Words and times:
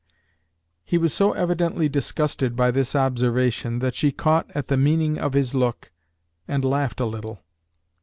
He 0.83 0.97
was 0.97 1.13
so 1.13 1.33
evidently 1.33 1.87
disgusted 1.87 2.55
by 2.55 2.71
this 2.71 2.95
observation, 2.95 3.77
that 3.85 3.93
she 3.93 4.11
caught 4.11 4.49
at 4.55 4.67
the 4.67 4.75
meaning 4.75 5.19
of 5.19 5.33
his 5.33 5.53
look, 5.53 5.91
and 6.47 6.65
laughed 6.65 6.99
a 6.99 7.05
little. 7.05 7.43